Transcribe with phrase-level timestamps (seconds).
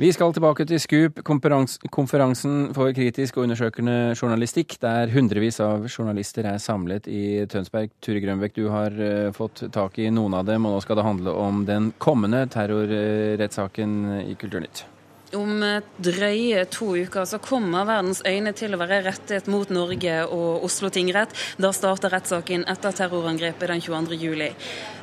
[0.00, 6.48] Vi skal tilbake til Scoop, konferansen for kritisk og undersøkende journalistikk, der hundrevis av journalister
[6.48, 7.92] er samlet i Tønsberg.
[8.00, 11.04] Ture Grønbekk, du har uh, fått tak i noen av dem, og nå skal det
[11.04, 14.86] handle om den kommende terrorrettssaken i Kulturnytt.
[15.32, 15.62] Om
[15.96, 20.90] drøye to uker så kommer verdens øyne til å være rettet mot Norge og Oslo
[20.92, 21.32] tingrett.
[21.56, 24.18] Da starter rettssaken etter terrorangrepet den 22.
[24.20, 24.50] juli.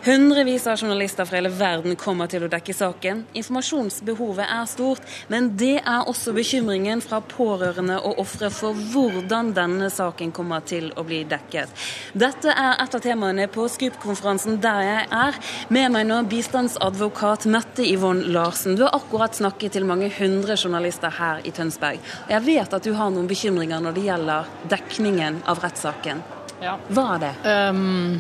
[0.06, 3.24] Hundrevis av journalister fra hele verden kommer til å dekke saken.
[3.42, 5.02] Informasjonsbehovet er stort,
[5.34, 10.92] men det er også bekymringen fra pårørende og ofre for hvordan denne saken kommer til
[10.96, 11.74] å bli dekket.
[12.14, 15.42] Dette er et av temaene på SKUP-konferansen der jeg er.
[15.74, 18.78] Med meg nå bistandsadvokat Mette Yvonne Larsen.
[18.78, 22.04] Du har akkurat snakket til mange 100 journalister her i Tønsberg.
[22.30, 26.22] Jeg vet at du har noen bekymringer når det gjelder dekningen av rettssaken.
[26.60, 26.76] Ja.
[26.92, 27.34] Hva er det?
[27.48, 28.20] Um,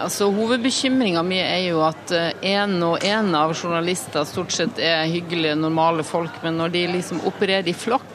[0.00, 5.04] altså Hovedbekymringa mi er jo at én eh, og én av journalister stort sett er
[5.10, 8.13] hyggelige, normale folk, men når de liksom opererer i flokk,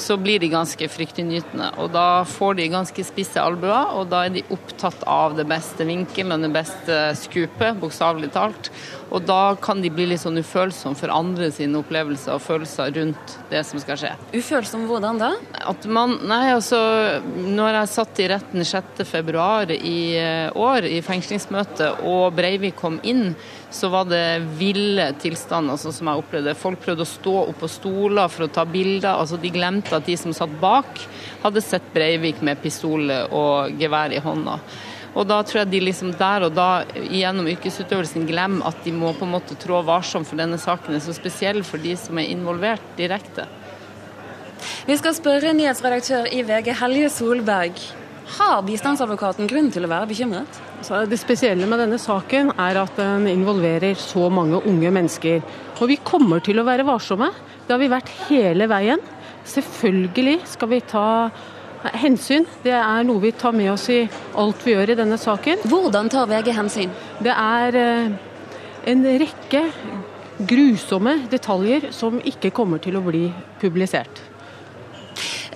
[0.00, 1.70] så blir de ganske fryktinngytende.
[1.82, 5.86] Og da får de ganske spisse albuer, og da er de opptatt av det beste
[5.88, 8.72] vinkelen og det beste skupet, bokstavelig talt.
[9.10, 13.36] Og da kan de bli litt sånn ufølsomme for andre sine opplevelser og følelser rundt
[13.50, 14.12] det som skal skje.
[14.36, 15.32] Ufølsom hvordan da?
[15.70, 16.78] At man, nei, altså,
[17.26, 23.34] når jeg satt i retten 6.2 i eh, år i fengslingsmøte og Breivik kom inn,
[23.70, 26.56] så var det ville tilstander, sånn som jeg opplevde.
[26.58, 29.12] Folk prøvde å stå opp på stoler for å ta bilder.
[29.14, 31.02] altså De glemte at de som satt bak,
[31.44, 34.58] hadde sett Breivik med pistol og gevær i hånda.
[35.10, 39.10] Og da tror jeg de liksom der og da gjennom yrkesutøvelsen glemmer at de må
[39.16, 42.30] på en måte trå varsomt, for denne saken er så spesiell for de som er
[42.30, 43.48] involvert direkte.
[44.86, 47.78] Vi skal spørre nyhetsredaktør i VG Helje Solberg.
[48.38, 50.60] Har bistandsadvokaten grunn til å være bekymret?
[50.80, 55.42] Det spesielle med denne saken er at den involverer så mange unge mennesker.
[55.76, 57.28] Og vi kommer til å være varsomme.
[57.66, 59.02] Det har vi vært hele veien.
[59.44, 61.06] Selvfølgelig skal vi ta
[61.96, 64.02] Hensyn det er noe vi tar med oss i
[64.36, 65.62] alt vi gjør i denne saken.
[65.64, 66.92] Hvordan tar VG hensyn?
[67.24, 68.10] Det er eh,
[68.92, 69.62] en rekke
[70.50, 73.30] grusomme detaljer som ikke kommer til å bli
[73.62, 74.29] publisert.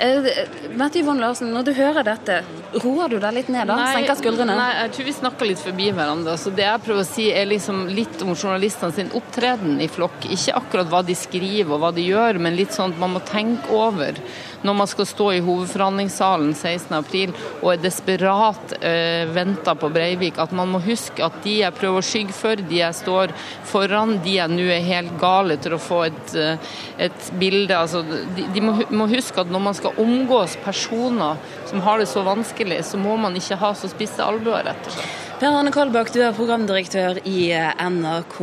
[0.04, 0.30] Eh,
[0.76, 2.40] Mette Yvonne Larsen, når du hører dette,
[2.82, 3.76] roer du deg litt ned da?
[3.78, 4.56] Nei, Senker skuldrene?
[4.58, 6.34] Nei, jeg tror vi snakker litt forbi hverandre.
[6.40, 10.26] Så det jeg prøver å si er liksom litt om journalistene sin opptreden i flokk.
[10.34, 13.24] Ikke akkurat hva de skriver og hva de gjør, men litt sånn at man må
[13.24, 14.20] tenke over
[14.64, 20.54] når man skal stå i hovedforhandlingssalen 16.4 og er desperat eh, venta på Breivik, at
[20.56, 23.34] man må huske at de jeg prøver å skygge for, de jeg står
[23.68, 26.72] foran, de jeg nå er helt gale til å få et, eh,
[27.08, 31.36] et bilde altså, De, de må, må, huske at når man skal omgås personer
[31.70, 34.98] som har det så vanskelig, så må man ikke ha så spisse albuer, rett og
[34.98, 35.20] slett.
[35.34, 38.36] Per Arne Kolbakk, du er programdirektør i eh, NRK.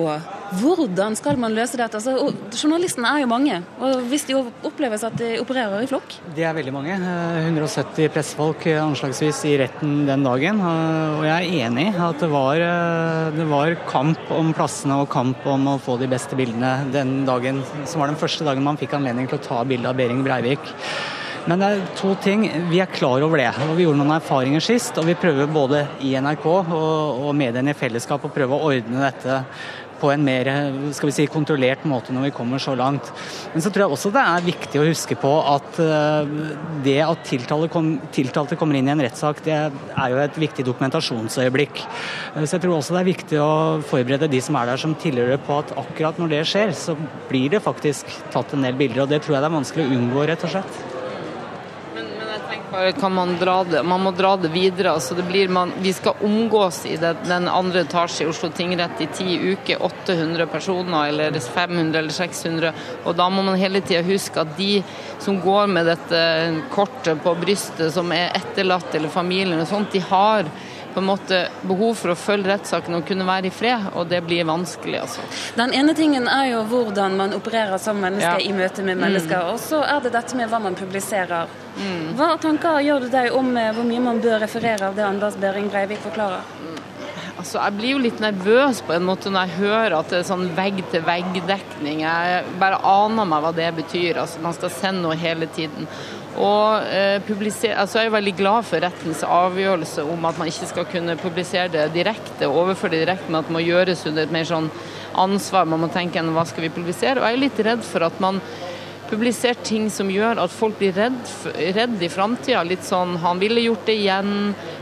[0.59, 1.95] Hvordan skal man løse dette?
[1.95, 4.35] Altså, journalistene er jo mange, og hvis de
[4.67, 6.17] oppleves at de opererer i flokk?
[6.35, 6.97] De er veldig mange.
[6.99, 10.59] 170 eh, pressefolk eh, anslagsvis i retten den dagen.
[10.59, 12.65] Og jeg er enig i at det var,
[13.37, 17.63] det var, kamp om plassene og kamp om å få de beste bildene den dagen,
[17.85, 20.75] som var den første dagen man fikk anledning til å ta bilde av Behring Breivik.
[21.49, 22.45] Men det er to ting.
[22.69, 23.49] Vi er klar over det.
[23.65, 24.97] og Vi gjorde noen erfaringer sist.
[25.01, 26.73] Og vi prøver både i NRK og,
[27.27, 29.41] og mediene i fellesskap å prøve å ordne dette
[30.01, 30.49] på en mer
[30.95, 33.11] skal vi si, kontrollert måte når vi kommer så langt.
[33.53, 36.31] Men så tror jeg også det er viktig å huske på at eh,
[36.85, 40.65] det at tiltalte, kom, tiltalte kommer inn i en rettssak, det er jo et viktig
[40.67, 41.83] dokumentasjonsøyeblikk.
[41.83, 43.51] Eh, så jeg tror også det er viktig å
[43.91, 46.97] forberede de som er der som tilhører på at akkurat når det skjer, så
[47.29, 49.05] blir det faktisk tatt en del bilder.
[49.05, 50.90] Og det tror jeg det er vanskelig å unngå, rett og slett
[52.99, 53.83] kan man dra det.
[53.83, 54.91] Man må dra det videre.
[54.91, 59.01] altså det blir man, Vi skal omgås i det, den andre etasje i Oslo tingrett
[59.01, 59.83] i ti uker.
[59.83, 62.73] 800 personer, eller 500 eller 600.
[63.05, 64.83] Og da må man hele tida huske at de
[65.19, 66.21] som går med dette
[66.73, 70.49] kortet på brystet, som er etterlatt, eller familien og sånt, de har
[70.93, 74.21] på en måte behov for å følge rettssaken og kunne være i fred, og det
[74.25, 74.99] blir vanskelig.
[75.01, 75.25] altså.
[75.57, 78.39] Den ene tingen er jo hvordan man opererer som menneske ja.
[78.39, 79.51] i møte med mennesker, mm.
[79.53, 81.51] og så er det dette med hva man publiserer.
[81.77, 82.13] Mm.
[82.19, 85.37] Hva tanker gjør du deg om eh, hvor mye man bør referere av det Anders
[85.39, 86.43] Behring Breivik forklarer?
[87.41, 90.27] Altså, jeg blir jo litt nervøs på en måte når jeg hører at det er
[90.27, 92.03] sånn vegg-til-vegg-dekning.
[92.03, 94.19] Jeg bare aner meg hva det betyr.
[94.21, 95.87] Altså, man skal sende noe hele tiden.
[96.39, 97.19] Og eh,
[97.75, 101.67] altså Jeg er veldig glad for rettens avgjørelse om at man ikke skal kunne publisere
[101.73, 104.71] det direkte, overføre det direkte, men at det må gjøres under et mer sånn
[105.19, 105.67] ansvar.
[105.67, 107.19] Man må tenke hva skal vi publisere.
[107.19, 108.39] Og jeg er litt redd for at man
[109.11, 111.19] publiserer ting som gjør at folk blir redd,
[111.75, 112.63] redd i framtida.
[112.63, 114.31] Litt sånn han ville gjort det igjen.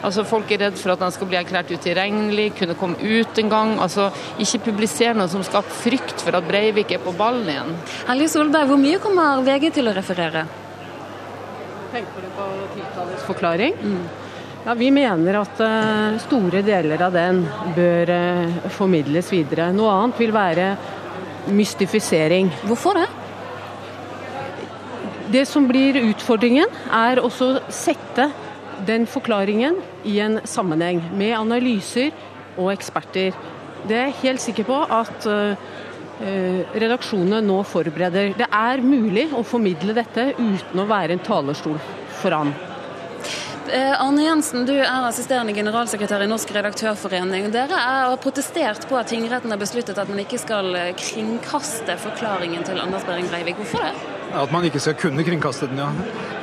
[0.05, 3.51] Altså Folk er redd for at han skal bli erklært utilregnelig, kunne komme ut en
[3.51, 3.75] gang.
[3.81, 7.77] Altså Ikke publisere noe som skaper frykt for at Breivik er på ballen igjen.
[8.11, 10.45] Helge Solberg, hvor mye kommer VG til å referere?
[11.91, 13.73] Tenker du på tiltalets forklaring?
[13.81, 14.01] Mm.
[14.65, 17.41] Ja, Vi mener at uh, store deler av den
[17.73, 19.71] bør uh, formidles videre.
[19.73, 20.67] Noe annet vil være
[21.49, 22.51] mystifisering.
[22.69, 23.07] Hvorfor det?
[25.33, 28.29] Det som blir utfordringen, er også å sette
[28.85, 32.13] den forklaringen i en sammenheng med analyser
[32.57, 33.33] og eksperter.
[33.87, 35.69] Det er jeg helt sikker på at uh,
[36.19, 38.33] redaksjonene nå forbereder.
[38.39, 41.79] Det er mulig å formidle dette uten å være en talerstol
[42.19, 42.51] foran.
[43.69, 47.51] Arne Jensen, du er assisterende generalsekretær i Norsk redaktørforening.
[47.53, 52.81] Dere har protestert på at tingretten har besluttet at man ikke skal kringkaste forklaringen til
[52.81, 53.61] Anders Behring Breivik.
[53.61, 53.93] Hvorfor det?
[54.29, 55.89] At man ikke skal kunne kringkaste den, ja.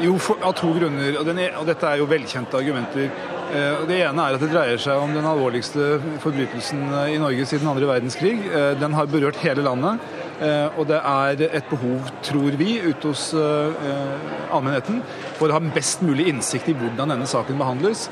[0.02, 1.18] Jo, for, av to grunner.
[1.20, 3.10] Og, er, og, dette er jo velkjente argumenter.
[3.46, 7.46] Eh, det ene er at det dreier seg om den alvorligste forbrytelsen eh, i Norge
[7.46, 8.40] siden andre verdenskrig.
[8.50, 10.14] Eh, den har berørt hele landet.
[10.36, 14.98] Og det er et behov, tror vi, ute hos allmennheten
[15.38, 18.02] for å ha best mulig innsikt i hvordan denne saken behandles.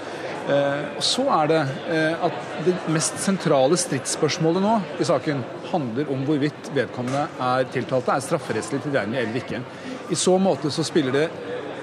[0.48, 1.58] Og så er det
[2.24, 8.24] at det mest sentrale stridsspørsmålet nå i saken handler om hvorvidt vedkommende er tiltalte, er
[8.24, 9.60] strafferettslig tilregnelig eller ikke.
[10.08, 11.26] I så måte så spiller det,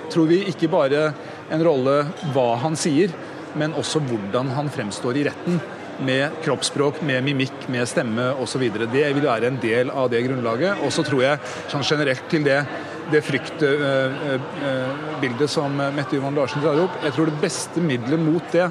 [0.09, 1.11] tror vi, ikke bare
[1.53, 1.99] en rolle
[2.33, 3.13] hva han sier,
[3.59, 5.55] men også hvordan han fremstår i retten.
[6.01, 8.63] Med kroppsspråk, med mimikk, med stemme osv.
[8.89, 10.73] Det vil være en del av det grunnlaget.
[10.81, 11.39] Og så tror jeg
[11.69, 12.65] sånn generelt til det,
[13.11, 16.95] det fryktbildet som Mette Johan Larsen drar opp.
[17.05, 18.67] Jeg tror det beste middelet mot det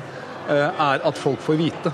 [0.50, 1.90] er at folk får vite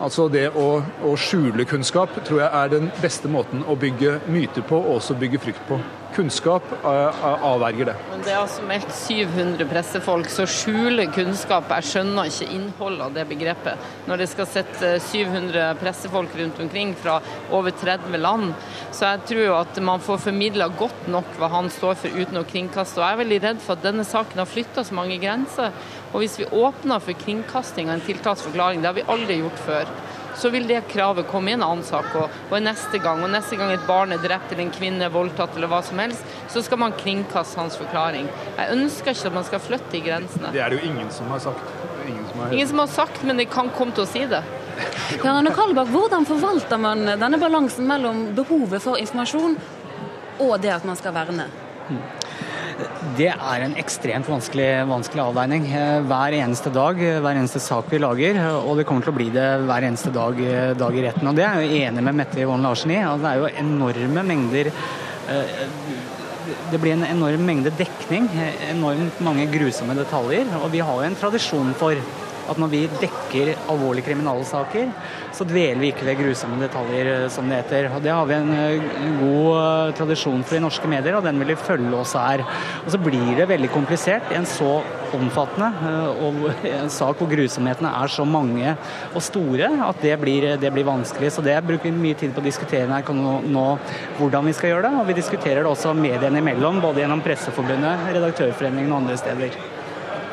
[0.00, 0.68] Altså Det å,
[1.04, 5.18] å, skjule kunnskap tror jeg er den beste måten å bygge myter på, og også
[5.20, 5.76] bygge frykt på.
[6.12, 7.94] Kunnskap uh, avverger det.
[8.10, 13.14] Men Det er altså meldt 700 pressefolk, så skjule kunnskap Jeg skjønner ikke innholdet av
[13.16, 13.86] det begrepet.
[14.08, 17.18] Når det skal sitte 700 pressefolk rundt omkring fra
[17.50, 18.52] over 30 land.
[18.92, 22.42] Så jeg tror jo at man får formidla godt nok hva han står for uten
[22.42, 23.00] å kringkaste.
[23.00, 25.72] Og jeg er veldig redd for at denne saken har flytta så mange grenser.
[26.12, 29.92] Og hvis vi åpner for kringkasting av en tiltaksforklaring, det har vi aldri gjort før,
[30.36, 32.08] så vil det kravet komme i en annen sak.
[32.16, 35.12] Og, og neste gang og neste gang et barn er drept eller en kvinne er
[35.12, 38.28] voldtatt eller hva som helst, så skal man kringkaste hans forklaring.
[38.56, 40.52] Jeg ønsker ikke at man skal flytte de grensene.
[40.54, 41.78] Det er det jo ingen som har sagt.
[42.08, 44.42] Ingen som har, ingen som har sagt, men de kan komme til å si det.
[45.22, 49.58] Ja, Anne Kalbakk, hvordan forvalter man denne balansen mellom behovet for informasjon
[50.40, 51.50] og det at man skal verne?
[53.18, 55.66] Det er en ekstremt vanskelig, vanskelig, avveining.
[56.08, 58.40] Hver eneste dag, hver eneste sak vi lager.
[58.62, 60.40] Og det kommer til å bli det hver eneste dag,
[60.80, 61.28] dag i retten.
[61.28, 63.02] Og det er jeg enig med Mette Yvonne Larsen i.
[63.02, 65.62] Det er jo enorme mengder eh,
[66.72, 68.26] det blir en enorm mengde dekning,
[68.70, 70.48] enormt mange grusomme detaljer.
[70.62, 71.98] Og vi har jo en tradisjon for
[72.52, 74.90] at når vi dekker alvorlige kriminalsaker,
[75.32, 77.88] så dveler vi ikke ved grusomme detaljer, eh, som det heter.
[77.96, 78.90] Og Det har vi en eh,
[79.20, 82.44] god eh, tradisjon for i norske medier, og den vil vi følge oss her.
[82.84, 84.82] Og Så blir det veldig komplisert i en så
[85.12, 85.68] omfattende
[86.24, 88.72] og en sak hvor grusomhetene er så mange
[89.12, 91.32] og store at det blir, det blir vanskelig.
[91.34, 93.66] Så det bruker vi mye tid på å diskutere her nå, nå
[94.18, 94.96] hvordan vi skal gjøre det.
[95.02, 99.81] Og vi diskuterer det også mediene imellom, både gjennom Presseforbundet, Redaktørforeningen og andre steder.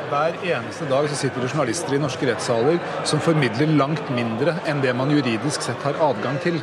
[0.09, 4.81] Hver eneste dag så sitter det journalister i norske rettssaler som formidler langt mindre enn
[4.81, 6.57] det man juridisk sett har adgang til.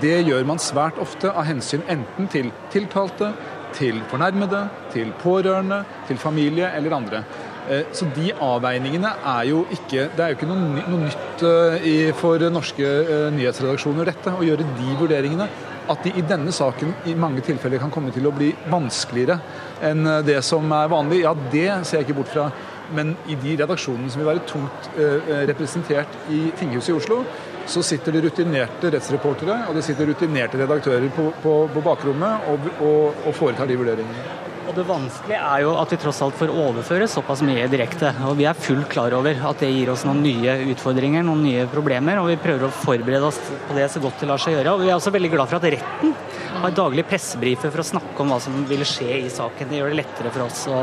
[0.00, 3.34] Det gjør man svært ofte av hensyn enten til tiltalte,
[3.76, 4.62] til fornærmede,
[4.94, 7.22] til pårørende, til familie eller andre.
[7.68, 12.08] Eh, så de avveiningene er jo ikke Det er jo ikke noe, noe nytt eh,
[12.16, 15.50] for norske eh, nyhetsredaksjoner, dette, å gjøre de vurderingene.
[15.90, 19.40] At de i denne saken i mange tilfeller kan komme til å bli vanskeligere
[19.84, 22.50] enn det som er vanlig, ja det ser jeg ikke bort fra.
[22.96, 27.22] Men i de redaksjonene som vil være tungt eh, representert i tinghuset i Oslo,
[27.70, 32.70] så sitter det rutinerte rettsreportere og det sitter rutinerte redaktører på, på, på bakrommet og,
[32.82, 34.40] og, og foretar de vurderingene.
[34.70, 38.12] Og Det vanskelige er jo at vi tross alt får overføre såpass mye direkte.
[38.28, 41.64] og Vi er fullt klar over at det gir oss noen nye utfordringer, noen nye
[41.72, 42.20] problemer.
[42.20, 44.76] og Vi prøver å forberede oss på det så godt det lar seg gjøre.
[44.76, 46.14] og Vi er også veldig glad for at retten
[46.62, 49.68] har daglig pressebrifer for å snakke om hva som ville skje i saken.
[49.70, 50.80] Det gjør det lettere for oss å,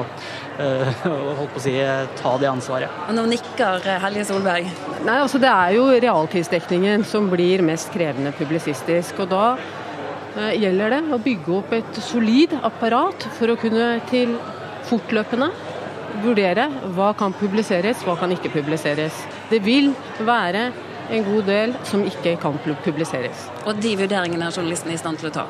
[0.60, 1.07] uh,
[1.39, 1.75] holdt på å si,
[2.22, 3.01] ta det ansvaret.
[3.07, 4.69] Og Nå nikker Helge Solberg.
[5.07, 9.19] Nei, altså Det er jo realtidsdekningen som blir mest krevende publisistisk.
[9.25, 9.46] og da
[10.38, 14.36] Eh, gjelder det å bygge opp et solid apparat for å kunne til
[14.86, 15.48] fortløpende
[16.22, 19.17] vurdere hva kan publiseres, hva kan ikke publiseres.
[19.50, 19.89] Det vil
[20.27, 20.69] være
[21.11, 23.47] en god del som ikke kan publiseres.
[23.65, 25.45] Og de vurderingene er journalisten i stand til å ta?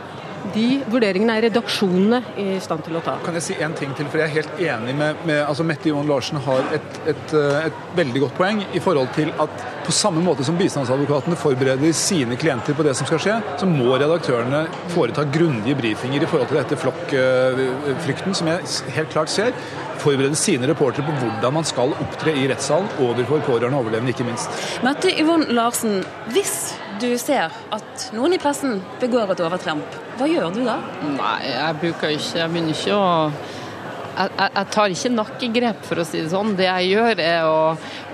[0.56, 3.18] De vurderingene er redaksjonene i stand til å ta.
[3.26, 5.92] Kan jeg si en ting til, for jeg er helt enig med, med altså Mette
[5.92, 9.96] Johan Larsen har et, et, eh, et, veldig godt poeng i forhold til at på
[9.96, 14.66] samme måte som bistandsadvokatene forbereder sine klienter på det som skal skje, så må redaktørene
[14.94, 19.54] foreta grundige brifinger i forhold til dette flokkfrykten, som jeg helt klart ser.
[20.02, 24.28] Forberede sine reportere på hvordan man skal opptre i rettssalen overfor pårørende og overlevende, ikke
[24.28, 24.52] minst.
[24.86, 26.04] Mette Yvonne Larsen,
[26.36, 30.80] hvis du ser at noen i pressen begår et overtramp, hva gjør du da?
[31.06, 33.08] Nei, jeg bruker ikke Jeg begynner ikke å
[34.18, 36.56] jeg, jeg, tar ikke nakkegrep, for å si det sånn.
[36.58, 37.60] Det jeg gjør, er å,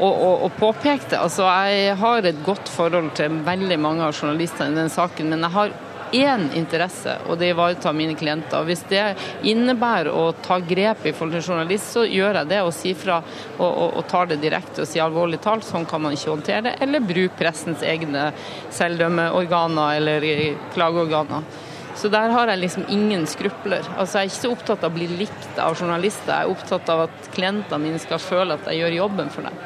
[0.04, 1.20] å, å, å påpeke det.
[1.22, 5.48] Altså, jeg har et godt forhold til veldig mange av journalistene i den saken, men
[5.48, 5.76] jeg har
[6.14, 8.64] én interesse, og det ivaretar mine klienter.
[8.68, 9.04] Hvis det
[9.50, 13.20] innebærer å ta grep i forhold til journalist, så gjør jeg det og sier fra
[13.24, 16.66] og, og, og tar det direkte og sier alvorlig talt, sånn kan man ikke håndtere
[16.70, 16.78] det.
[16.86, 18.30] Eller bruk pressens egne
[18.74, 20.30] selvdømmeorganer eller
[20.76, 21.46] klageorganer.
[21.96, 23.86] Så der har jeg liksom ingen skrupler.
[23.98, 26.90] Altså Jeg er ikke så opptatt av å bli likt av journalister, jeg er opptatt
[26.90, 29.62] av at klientene mine skal føle at jeg gjør jobben for dem.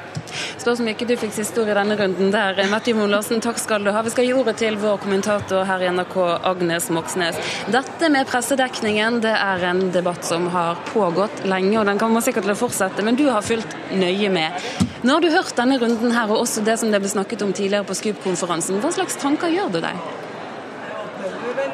[0.57, 2.59] Står som ikke du fikk siste ord i denne runden der.
[2.71, 4.01] Mette Moen Larsen, takk skal du ha.
[4.03, 6.17] Vi skal gi ordet til vår kommentator her i NRK,
[6.51, 7.39] Agnes Moxnes.
[7.73, 12.47] Dette med pressedekningen det er en debatt som har pågått lenge, og den kommer sikkert
[12.47, 14.69] til å fortsette, men du har fulgt nøye med.
[15.07, 17.55] Nå har du hørt denne runden her, og også det som det ble snakket om
[17.55, 18.81] tidligere på Scoop-konferansen.
[18.83, 20.07] Hva slags tanker gjør du deg?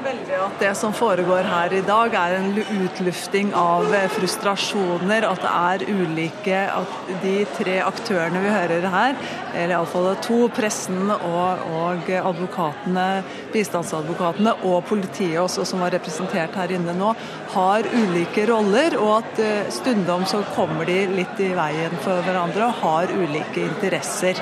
[0.03, 5.27] Veldig at det som foregår her i dag er en utlufting av eh, frustrasjoner.
[5.27, 9.15] At det er ulike At de tre aktørene vi hører her,
[9.53, 13.07] eller iallfall to, pressen og, og, advokatene,
[13.53, 17.13] bistandsadvokatene og politiet også, som var representert her inne nå,
[17.55, 18.97] har ulike roller.
[18.99, 23.67] Og at eh, stundom så kommer de litt i veien for hverandre og har ulike
[23.67, 24.39] interesser.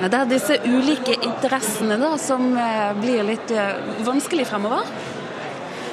[0.00, 3.52] Det er disse ulike interessene da, som eh, blir litt
[4.06, 4.88] vanskelig fremover?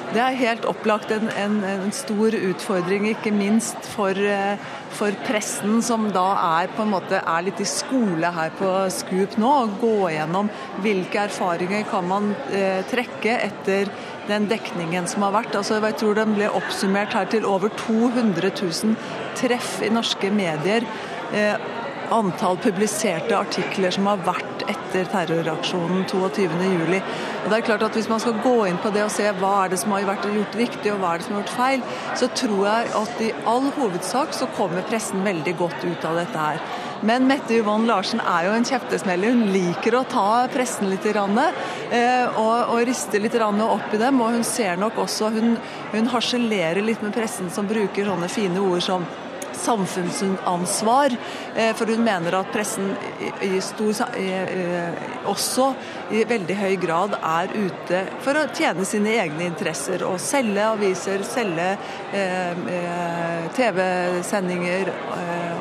[0.10, 4.58] Det er helt opplagt en, en, en stor utfordring, ikke minst for, eh,
[4.98, 6.26] for, pressen, som da
[6.64, 9.52] er på en måte er litt i skole her på Scoop nå.
[9.68, 10.50] og Gå gjennom
[10.82, 13.94] hvilke erfaringer kan man eh, trekke etter
[14.30, 15.60] den dekningen som har vært.
[15.62, 18.98] Altså, jeg tror den ble oppsummert her til over 200 000
[19.38, 20.90] treff i norske medier.
[21.38, 21.54] Eh,
[22.16, 27.00] antall publiserte artikler som har vært etter terroraksjonen 22.07.
[27.50, 29.74] Det er klart at Hvis man skal gå inn på det og se hva er
[29.74, 31.84] det som har vært gjort viktig og hva er det som har gjort feil,
[32.22, 36.46] så tror jeg at i all hovedsak så kommer pressen veldig godt ut av dette
[36.46, 36.62] her.
[37.02, 39.32] Men Mette Yvonne Larsen er jo en kjeftesmeller.
[39.32, 44.20] Hun liker å ta pressen litt eh, og, og riste litt opp i dem.
[44.20, 45.56] Og hun ser nok også Hun,
[45.94, 49.08] hun harselerer litt med pressen som bruker sånne fine ord som
[49.60, 51.16] samfunnsansvar.
[51.56, 52.92] Eh, for hun mener at pressen
[53.46, 54.04] i stor,
[55.30, 55.70] også
[56.16, 60.06] i veldig høy grad er ute for å tjene sine egne interesser.
[60.08, 61.70] Og selge aviser, selge
[62.14, 64.94] eh, eh, TV-sendinger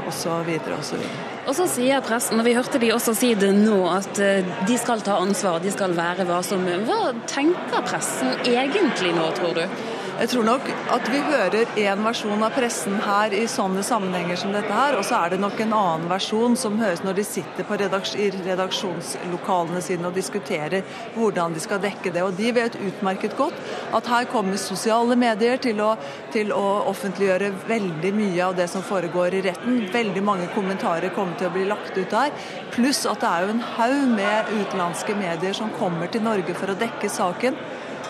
[0.09, 0.55] osv.
[0.79, 1.05] osv.
[1.49, 4.21] Og så sier pressen, og vi hørte de også si det nå, at
[4.69, 6.83] de skal ta ansvar, de skal være varsomme.
[6.89, 9.97] Hva tenker pressen egentlig nå, tror du?
[10.19, 14.51] Jeg tror nok at vi hører én versjon av pressen her i sånne sammenhenger som
[14.51, 17.69] dette her, og så er det nok en annen versjon som høres når de sitter
[17.85, 20.83] redaks i redaksjonslokalene sine og diskuterer
[21.15, 22.27] hvordan de skal dekke det.
[22.27, 23.55] Og de vet utmerket godt
[23.95, 25.93] at her kommer sosiale medier til å,
[26.35, 29.85] til å offentliggjøre veldig mye av det som foregår i retten.
[29.95, 32.35] Veldig mange kommentarer kommer til å bli lagt ut der.
[32.75, 36.75] Pluss at det er jo en haug med utenlandske medier som kommer til Norge for
[36.75, 37.63] å dekke saken.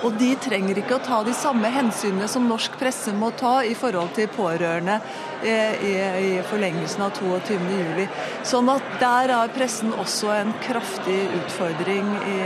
[0.06, 3.74] Og de trenger ikke å ta de samme hensynene som norsk presse må ta i
[3.78, 4.98] forhold til pårørende
[5.42, 5.92] eh, i,
[6.28, 8.04] i forlengelsen av 22.07.
[8.46, 12.38] Sånn at der er pressen også en kraftig utfordring i,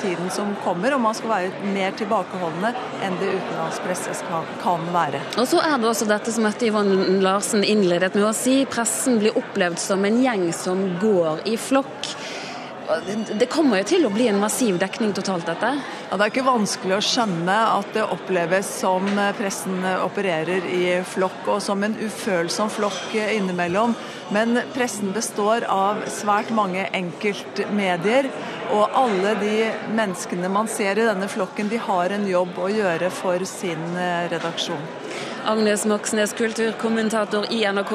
[0.00, 2.72] tiden som kommer, og man skal være mer tilbakeholdne
[3.04, 5.22] enn det utenlandspresse skal, kan være.
[5.40, 9.20] Og så er det også dette som Mette Yvonne Larsen innledet med å si, pressen
[9.22, 12.12] blir opplevd som en gjeng som går i flokk.
[13.38, 15.68] Det kommer jo til å bli en massiv dekning totalt, dette?
[16.10, 19.06] Ja, Det er ikke vanskelig å skjønne at det oppleves som
[19.38, 23.94] pressen opererer i flokk, og som en ufølsom flokk innimellom.
[24.34, 28.30] Men pressen består av svært mange enkeltmedier,
[28.74, 29.56] og alle de
[29.94, 33.86] menneskene man ser i denne flokken, de har en jobb å gjøre for sin
[34.30, 34.82] redaksjon.
[35.46, 37.94] Agnes Moxnes, kulturkommentator i NRK.